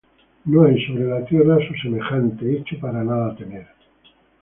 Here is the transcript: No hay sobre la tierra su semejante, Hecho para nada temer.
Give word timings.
No 0.47 0.63
hay 0.65 0.83
sobre 0.83 1.05
la 1.05 1.23
tierra 1.23 1.59
su 1.67 1.75
semejante, 1.75 2.51
Hecho 2.57 2.79
para 2.79 3.03
nada 3.03 3.35
temer. 3.35 3.67